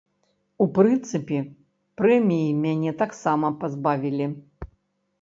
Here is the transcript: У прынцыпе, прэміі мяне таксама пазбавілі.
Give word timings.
У 0.63 0.65
прынцыпе, 0.77 1.37
прэміі 2.03 2.57
мяне 2.65 2.97
таксама 3.05 3.55
пазбавілі. 3.63 4.35